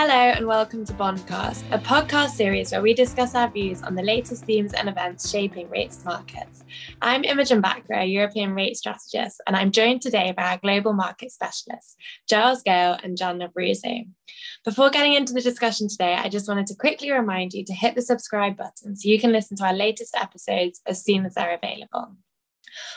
[0.00, 4.02] Hello, and welcome to Bondcast, a podcast series where we discuss our views on the
[4.04, 6.62] latest themes and events shaping rates markets.
[7.02, 11.96] I'm Imogen Bachra, European rate strategist, and I'm joined today by our global market specialists,
[12.28, 14.08] Giles Gale and Jan Nevruzi.
[14.64, 17.96] Before getting into the discussion today, I just wanted to quickly remind you to hit
[17.96, 21.58] the subscribe button so you can listen to our latest episodes as soon as they're
[21.60, 22.14] available.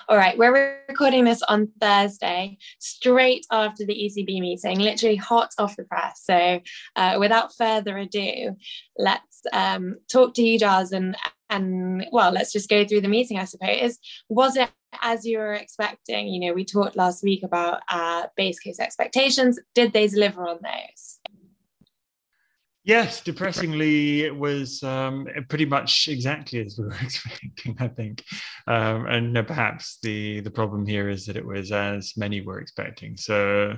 [0.09, 5.75] All right, we're recording this on Thursday, straight after the ECB meeting, literally hot off
[5.75, 6.21] the press.
[6.23, 6.61] So,
[6.95, 8.55] uh, without further ado,
[8.97, 11.15] let's um, talk to you, Giles, and
[11.49, 13.37] and well, let's just go through the meeting.
[13.37, 13.99] I suppose
[14.29, 14.69] was it
[15.01, 16.27] as you were expecting?
[16.27, 19.59] You know, we talked last week about uh, base case expectations.
[19.75, 21.19] Did they deliver on those?
[22.83, 28.23] Yes, depressingly, it was um, pretty much exactly as we were expecting, I think.
[28.65, 32.59] Um, and uh, perhaps the the problem here is that it was as many were
[32.59, 33.17] expecting.
[33.17, 33.77] So,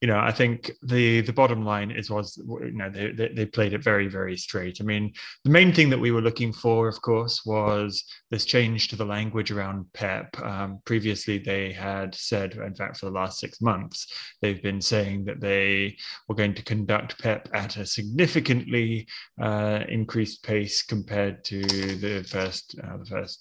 [0.00, 3.46] you know, I think the the bottom line is was you know they, they, they
[3.46, 4.78] played it very very straight.
[4.80, 5.12] I mean,
[5.42, 9.04] the main thing that we were looking for, of course, was this change to the
[9.04, 10.46] language around PEPP.
[10.46, 14.06] Um, previously, they had said, in fact, for the last six months,
[14.40, 15.96] they've been saying that they
[16.28, 19.06] were going to conduct PEPP at a significant significantly
[19.40, 23.40] uh, increased pace compared to the first uh, the first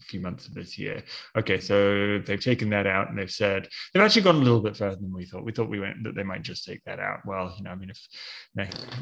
[0.00, 1.02] few months of this year.
[1.36, 4.76] Okay, so they've taken that out and they've said they've actually gone a little bit
[4.76, 5.44] further than we thought.
[5.44, 7.20] We thought we went that they might just take that out.
[7.26, 8.00] Well, you know, I mean, if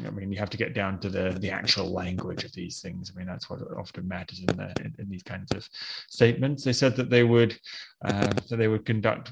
[0.05, 3.11] I mean, you have to get down to the the actual language of these things.
[3.13, 5.67] I mean, that's what often matters in the in, in these kinds of
[6.09, 6.63] statements.
[6.63, 7.57] They said that they would
[8.05, 9.31] uh, that they would conduct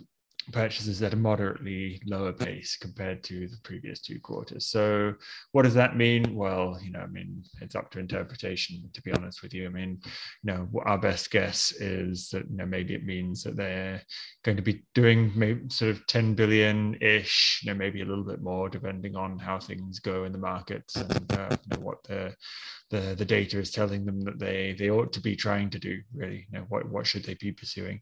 [0.51, 4.67] purchases at a moderately lower pace compared to the previous two quarters.
[4.67, 5.13] So,
[5.51, 6.35] what does that mean?
[6.35, 8.89] Well, you know, I mean, it's up to interpretation.
[8.93, 9.99] To be honest with you, I mean,
[10.43, 14.01] you know, our best guess is that you know maybe it means that they're
[14.43, 18.23] going to be doing maybe sort of 10 billion ish, you know, maybe a little
[18.23, 22.03] bit more, depending on how things go in the markets and uh, you know, what
[22.03, 22.33] the
[22.91, 25.99] the the data is telling them that they they ought to be trying to do.
[26.13, 27.99] Really, you know, what what should they be pursuing?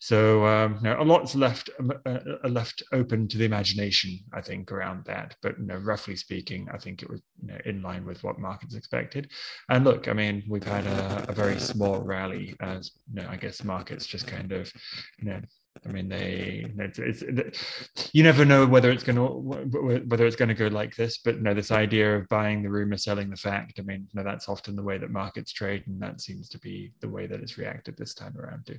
[0.00, 4.18] So, um, you know, a lot's left um, uh, uh, left open to the imagination,
[4.32, 5.36] I think, around that.
[5.42, 8.38] But you know, roughly speaking, I think it was you know, in line with what
[8.38, 9.30] markets expected.
[9.68, 13.36] And look, I mean, we've had a, a very small rally as you know, I
[13.36, 14.72] guess markets just kind of
[15.18, 15.40] you know
[15.86, 20.48] I mean, they it's, it's, you never know whether it's going to whether it's going
[20.48, 21.18] to go like this.
[21.18, 23.78] But you know, this idea of buying the rumor, selling the fact.
[23.78, 26.58] I mean, you know, that's often the way that markets trade, and that seems to
[26.58, 28.78] be the way that it's reacted this time around too.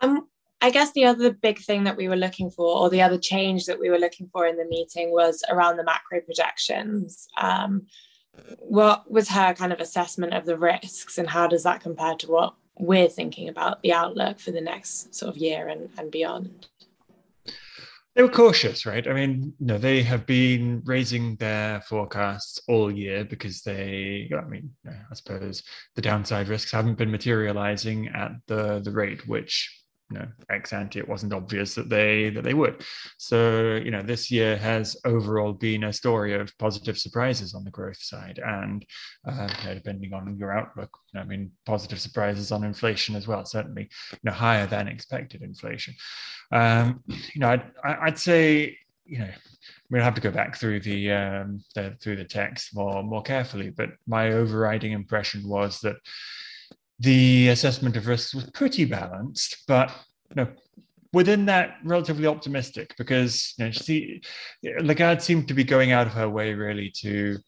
[0.00, 0.26] Um,
[0.62, 3.66] I guess the other big thing that we were looking for, or the other change
[3.66, 7.28] that we were looking for in the meeting, was around the macro projections.
[7.40, 7.86] Um,
[8.58, 12.30] what was her kind of assessment of the risks, and how does that compare to
[12.30, 16.68] what we're thinking about the outlook for the next sort of year and, and beyond?
[18.16, 19.06] They were cautious, right?
[19.06, 24.48] I mean, you know, they have been raising their forecasts all year because they, I
[24.48, 25.62] mean, I suppose
[25.94, 29.79] the downside risks haven't been materializing at the the rate which
[30.10, 32.82] you know ex ante it wasn't obvious that they that they would.
[33.18, 37.70] So you know this year has overall been a story of positive surprises on the
[37.70, 38.84] growth side and
[39.26, 43.44] uh, you know, depending on your outlook i mean positive surprises on inflation as well
[43.44, 45.94] certainly you know higher than expected inflation.
[46.52, 49.30] Um, you know I'd, I'd say you know
[49.90, 53.70] we'll have to go back through the, um, the through the text more more carefully
[53.70, 55.96] but my overriding impression was that
[57.00, 59.90] the assessment of risks was pretty balanced, but
[60.30, 60.48] you know,
[61.12, 64.20] within that, relatively optimistic because you know, she,
[64.80, 67.38] Lagarde seemed to be going out of her way really to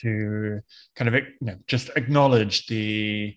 [0.00, 0.60] to
[0.94, 3.36] kind of you know, just acknowledge the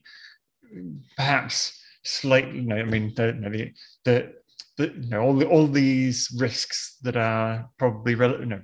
[1.15, 3.71] perhaps slightly, you know, I mean, the, the,
[4.05, 4.33] the,
[4.77, 8.61] the, you know, all, the, all these risks that are probably rel- you know,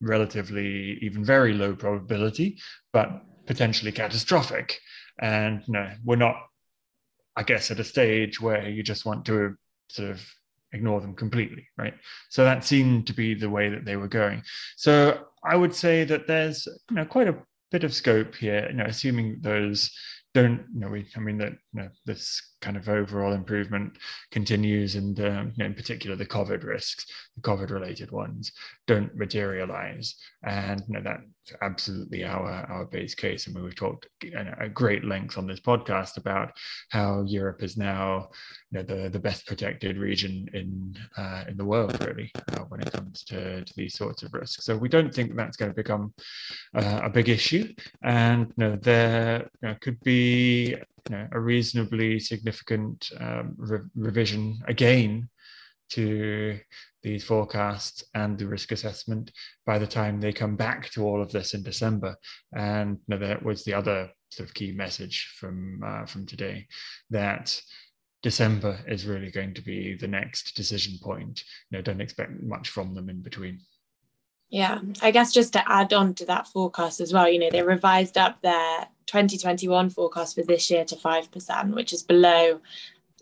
[0.00, 2.58] relatively even very low probability,
[2.92, 4.80] but potentially catastrophic
[5.20, 6.36] and you know we're not
[7.36, 9.54] i guess at a stage where you just want to
[9.88, 10.20] sort of
[10.72, 11.94] ignore them completely right?
[12.30, 14.42] So that seemed to be the way that they were going.
[14.76, 17.36] So i would say that there's you know quite a
[17.70, 19.90] bit of scope here you know assuming those
[20.34, 23.98] don't you know we i mean that you know this kind of overall improvement
[24.30, 27.06] continues and um, you know, in particular the covid risks
[27.36, 28.52] the covid related ones
[28.86, 30.16] don't materialize.
[30.44, 33.46] And you know that's absolutely our our base case.
[33.46, 34.06] And we've talked
[34.36, 36.52] at great length on this podcast about
[36.90, 38.28] how europe is now
[38.70, 42.80] you know the the best protected region in uh, in the world really uh, when
[42.80, 44.64] it comes to, to these sorts of risks.
[44.64, 46.12] So we don't think that's going to become
[46.74, 47.64] uh, a big issue.
[48.02, 53.80] And you know there you know, could be you know, a reasonably significant um, re-
[53.94, 55.28] revision again
[55.90, 56.58] to
[57.02, 59.30] these forecasts and the risk assessment
[59.66, 62.16] by the time they come back to all of this in December.
[62.54, 66.66] And you know, that was the other sort of key message from uh, from today
[67.10, 67.60] that
[68.22, 71.42] December is really going to be the next decision point.
[71.70, 73.60] You know, don't expect much from them in between.
[74.52, 77.62] Yeah, I guess just to add on to that forecast as well, you know, they
[77.62, 82.60] revised up their 2021 forecast for this year to 5%, which is below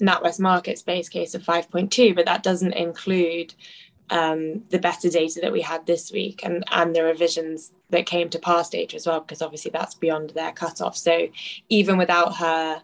[0.01, 3.55] NatWest Markets base case of 5.2, but that doesn't include
[4.11, 8.29] um, the better data that we had this week and, and the revisions that came
[8.31, 10.97] to past data as well, because obviously that's beyond their cutoff.
[10.97, 11.29] So
[11.69, 12.83] even without her,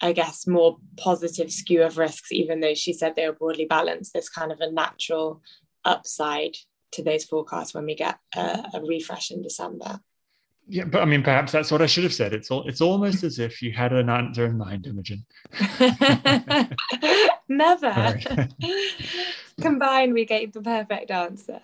[0.00, 4.14] I guess, more positive skew of risks, even though she said they were broadly balanced,
[4.14, 5.42] there's kind of a natural
[5.84, 6.56] upside
[6.92, 10.00] to those forecasts when we get a, a refresh in December.
[10.68, 12.32] Yeah, but I mean, perhaps that's what I should have said.
[12.32, 15.24] It's all, it's almost as if you had an answer in mind, Imogen.
[17.48, 18.18] Never.
[19.60, 21.60] Combined, we gave the perfect answer.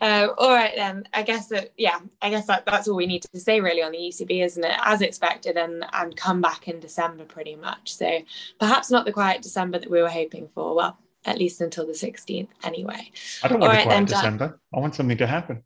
[0.00, 1.04] Um, all right, then.
[1.12, 3.92] I guess that yeah, I guess that, that's all we need to say really on
[3.92, 4.76] the ECB, isn't it?
[4.82, 7.94] As expected, and and come back in December pretty much.
[7.94, 8.20] So
[8.60, 10.76] perhaps not the quiet December that we were hoping for.
[10.76, 13.10] Well, at least until the 16th anyway.
[13.42, 14.60] I don't want All a right, quiet December.
[14.74, 15.62] I want something to happen.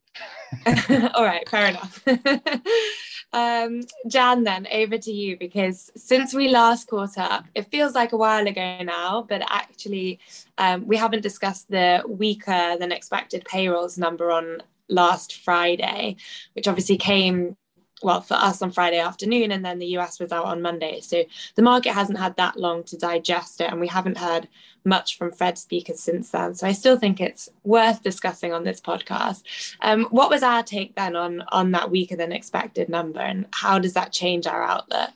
[1.15, 2.03] All right, fair enough.
[3.33, 8.13] um, Jan, then over to you because since we last caught up, it feels like
[8.13, 10.21] a while ago now, but actually,
[10.59, 16.17] um, we haven't discussed the weaker than expected payrolls number on last Friday,
[16.55, 17.57] which obviously came
[18.03, 21.01] well for us on Friday afternoon, and then the US was out on Monday.
[21.01, 21.25] So
[21.55, 24.49] the market hasn't had that long to digest it, and we haven't heard
[24.85, 26.55] much from Fed speakers since then.
[26.55, 29.43] So I still think it's worth discussing on this podcast.
[29.81, 33.79] Um, what was our take then on on that weaker than expected number, and how
[33.79, 35.11] does that change our outlook,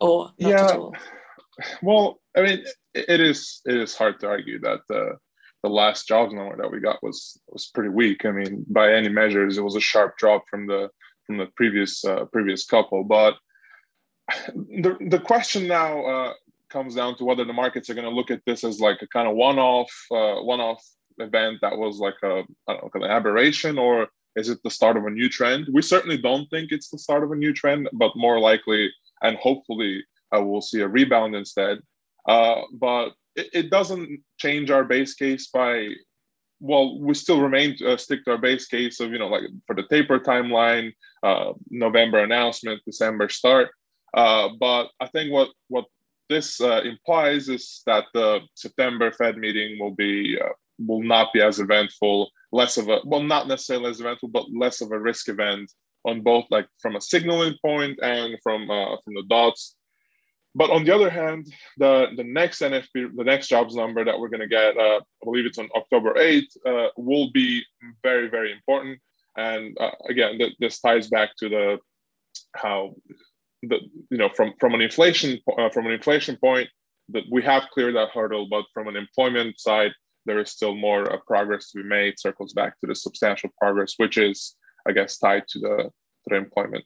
[0.00, 0.76] or yeah,
[1.82, 2.64] Well, I mean,
[2.94, 5.16] it is it is hard to argue that the
[5.62, 8.24] the last jobs number that we got was was pretty weak.
[8.24, 10.90] I mean, by any measures, it was a sharp drop from the
[11.26, 13.04] from the previous uh, previous couple.
[13.04, 13.34] But
[14.54, 16.32] the the question now uh,
[16.70, 19.06] comes down to whether the markets are going to look at this as like a
[19.08, 20.84] kind of one off uh, one off
[21.18, 25.10] event that was like a know, an aberration, or is it the start of a
[25.10, 25.68] new trend?
[25.72, 28.90] We certainly don't think it's the start of a new trend, but more likely
[29.22, 31.78] and hopefully uh, we'll see a rebound instead.
[32.28, 35.88] Uh, but it, it doesn't change our base case by
[36.60, 39.76] well, we still remain uh, stick to our base case of you know like for
[39.76, 40.92] the taper timeline,
[41.22, 43.70] uh, November announcement, December start.
[44.14, 45.84] Uh, but I think what what
[46.28, 50.48] this uh, implies is that the September Fed meeting will be uh,
[50.78, 54.80] will not be as eventful, less of a well, not necessarily as eventful, but less
[54.80, 55.70] of a risk event
[56.04, 59.76] on both like from a signaling point and from uh, from the dots
[60.56, 64.30] but on the other hand, the, the next NFP, the next jobs number that we're
[64.30, 67.62] going to get, uh, I believe it's on October 8th, uh, will be
[68.02, 68.98] very, very important.
[69.36, 71.78] And uh, again, th- this ties back to the
[72.54, 72.94] how
[73.62, 73.80] the
[74.10, 76.68] you know from from an inflation uh, from an inflation point
[77.10, 79.92] that we have cleared that hurdle, but from an employment side,
[80.24, 82.18] there is still more uh, progress to be made.
[82.18, 84.56] Circles back to the substantial progress, which is
[84.88, 86.84] I guess tied to the to the employment.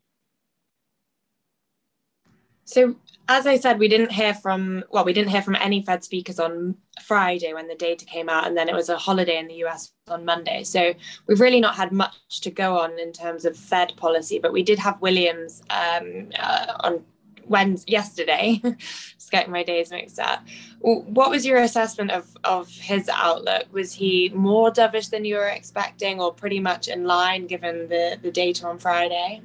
[2.71, 2.95] So
[3.29, 6.39] as I said, we didn't hear from well, we didn't hear from any Fed speakers
[6.39, 9.65] on Friday when the data came out, and then it was a holiday in the
[9.65, 10.62] US on Monday.
[10.62, 10.95] So
[11.27, 14.62] we've really not had much to go on in terms of Fed policy, but we
[14.62, 17.05] did have Williams um, uh, on
[17.45, 18.61] Wednesday yesterday.
[18.79, 20.47] Just getting my days mixed up.
[20.81, 23.65] What was your assessment of of his outlook?
[23.73, 28.19] Was he more dovish than you were expecting, or pretty much in line given the
[28.23, 29.43] the data on Friday?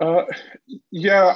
[0.00, 0.24] Uh,
[0.90, 1.34] yeah,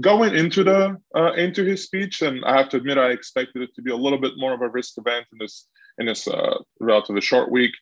[0.00, 3.74] going into the uh, into his speech, and I have to admit, I expected it
[3.74, 5.66] to be a little bit more of a risk event in this
[5.98, 7.72] in this uh, relatively short week.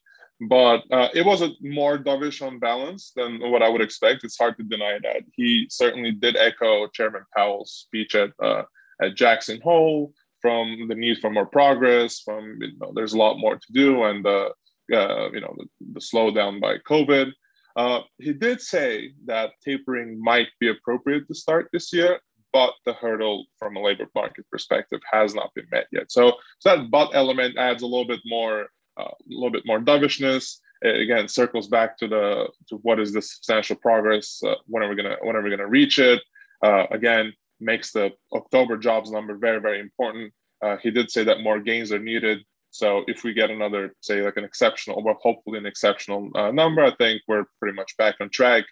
[0.49, 4.23] But uh, it was a more dovish on balance than what I would expect.
[4.23, 8.62] It's hard to deny that he certainly did echo Chairman Powell's speech at uh,
[9.02, 12.21] at Jackson Hole from the need for more progress.
[12.21, 14.50] From you know, there's a lot more to do, and uh,
[14.88, 17.33] you know the, the slowdown by COVID.
[17.78, 22.18] Uh, he did say that tapering might be appropriate to start this year,
[22.52, 26.11] but the hurdle from a labor market perspective has not been met yet.
[26.11, 28.66] So, so that but element adds a little bit more,
[28.99, 30.61] uh, a little bit more dovishness.
[30.82, 34.40] It, again, circles back to the to what is the substantial progress?
[34.44, 36.20] Uh, when are we gonna when are we gonna reach it?
[36.64, 40.32] Uh, again, makes the October jobs number very very important.
[40.62, 44.22] Uh, he did say that more gains are needed so if we get another, say,
[44.22, 48.16] like an exceptional, or hopefully an exceptional uh, number, I think we're pretty much back
[48.20, 48.64] on track.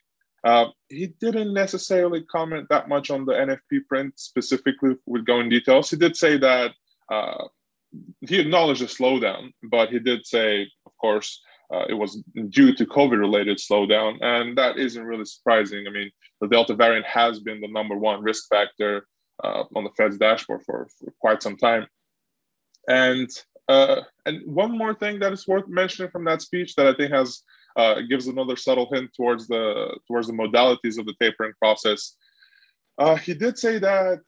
[0.44, 5.90] Uh, he didn't necessarily comment that much on the NFP print specifically with going details.
[5.90, 6.72] He did say that
[7.10, 7.44] uh,
[8.20, 12.86] he acknowledged a slowdown, but he did say, of course, uh, it was due to
[12.86, 14.22] COVID related slowdown.
[14.22, 15.86] And that isn't really surprising.
[15.88, 16.10] I mean,
[16.40, 19.06] the Delta variant has been the number one risk factor
[19.42, 21.86] uh, on the Fed's dashboard for, for quite some time.
[22.88, 23.28] And
[23.68, 27.12] uh, and one more thing that is worth mentioning from that speech that I think
[27.12, 27.42] has
[27.76, 32.16] uh, gives another subtle hint towards the towards the modalities of the tapering process.
[32.99, 34.20] Uh, he did say that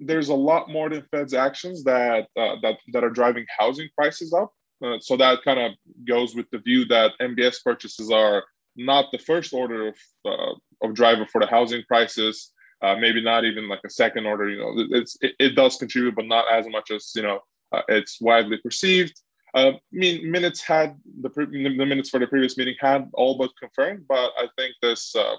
[0.00, 4.32] there's a lot more than Fed's actions that uh, that that are driving housing prices
[4.32, 4.52] up.
[4.84, 5.72] Uh, so that kind of
[6.06, 8.44] goes with the view that MBS purchases are
[8.76, 12.52] not the first order of, uh, of driver for the housing prices.
[12.82, 14.48] Uh, maybe not even like a second order.
[14.48, 17.40] You know, it's it, it does contribute, but not as much as you know
[17.74, 19.14] uh, it's widely perceived.
[19.54, 23.50] Uh, I mean, minutes had the, the minutes for the previous meeting had all but
[23.60, 25.36] confirmed, but I think this uh,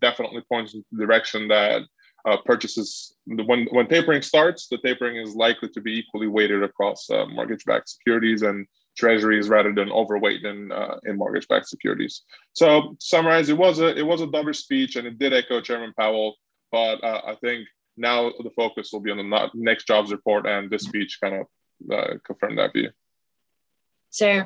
[0.00, 1.82] definitely points in the direction that
[2.26, 7.08] uh, purchases when when tapering starts, the tapering is likely to be equally weighted across
[7.10, 8.66] uh, mortgage-backed securities and
[8.96, 12.22] treasuries rather than overweight in uh, in mortgage-backed securities.
[12.52, 15.92] So, summarize, it was a it was a dovish speech, and it did echo Chairman
[15.98, 16.34] Powell.
[16.72, 20.68] But uh, I think now the focus will be on the next jobs report, and
[20.68, 21.46] this speech kind of
[21.92, 22.90] uh, confirmed that view.
[24.10, 24.44] So,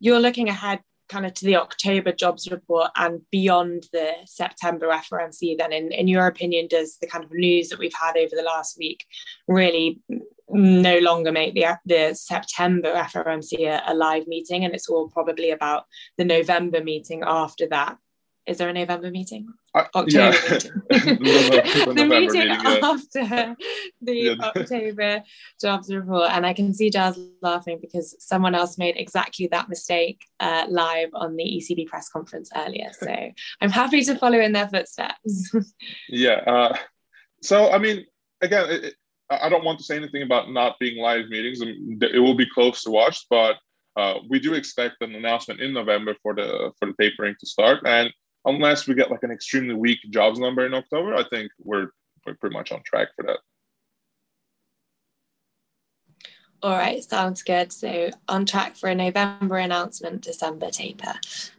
[0.00, 5.58] you're looking ahead kind of to the October jobs report and beyond the September FOMC,
[5.58, 8.42] then, in, in your opinion, does the kind of news that we've had over the
[8.42, 9.04] last week
[9.46, 10.00] really
[10.48, 14.64] no longer make the, the September FOMC a, a live meeting?
[14.64, 15.84] And it's all probably about
[16.16, 17.98] the November meeting after that
[18.46, 19.48] is there a November meeting?
[19.74, 20.30] Uh, October yeah.
[20.50, 20.72] meeting.
[20.88, 23.56] the, the meeting, meeting after
[24.00, 24.34] the yeah.
[24.40, 25.22] October
[25.60, 26.30] jobs report.
[26.30, 31.10] And I can see Jazz laughing because someone else made exactly that mistake uh, live
[31.14, 32.90] on the ECB press conference earlier.
[33.02, 35.52] So I'm happy to follow in their footsteps.
[36.08, 36.40] yeah.
[36.46, 36.76] Uh,
[37.42, 38.06] so, I mean,
[38.40, 38.94] again, it,
[39.28, 41.60] I don't want to say anything about not being live meetings.
[41.62, 43.56] It will be close to watch, but
[43.96, 47.80] uh, we do expect an announcement in November for the for the tapering to start.
[47.84, 48.12] And
[48.44, 51.88] unless we get like an extremely weak jobs number in October, I think we're
[52.26, 53.38] we're pretty much on track for that.
[56.62, 57.72] All right, sounds good.
[57.72, 61.14] So on track for a November announcement, December taper,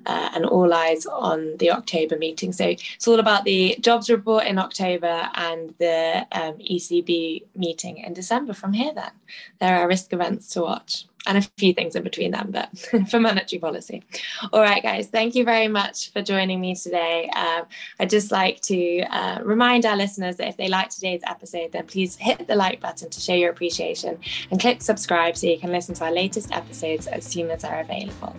[0.05, 2.53] uh, and all eyes on the October meeting.
[2.53, 8.13] So it's all about the jobs report in October and the um, ECB meeting in
[8.13, 8.53] December.
[8.53, 9.11] From here, then
[9.59, 12.69] there are risk events to watch and a few things in between them, but
[13.09, 14.03] for monetary policy.
[14.51, 17.29] All right, guys, thank you very much for joining me today.
[17.35, 17.63] Um,
[17.99, 21.85] I'd just like to uh, remind our listeners that if they like today's episode, then
[21.85, 24.19] please hit the like button to show your appreciation
[24.51, 27.81] and click subscribe so you can listen to our latest episodes as soon as they're
[27.81, 28.35] available.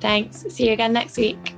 [0.00, 0.44] Thanks.
[0.50, 1.54] See you again next week.